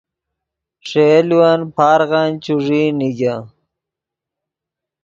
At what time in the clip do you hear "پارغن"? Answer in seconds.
1.75-2.29